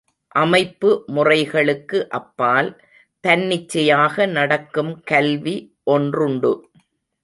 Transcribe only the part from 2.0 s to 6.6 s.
அப்பால், தன்னிச்சையாக நடக்கும் கல்வி ஒன்றுண்டு.